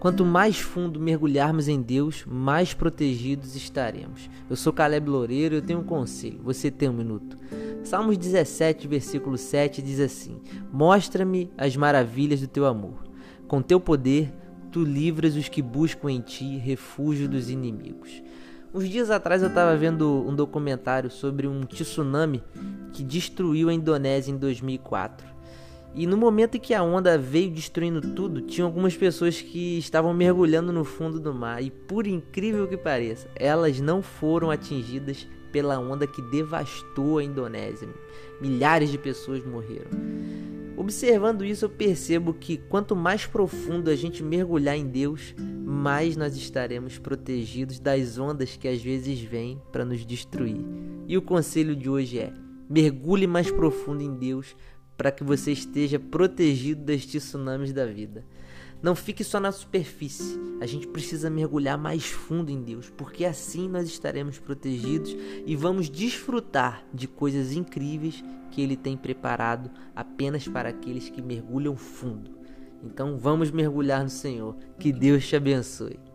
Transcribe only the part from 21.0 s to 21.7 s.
sobre um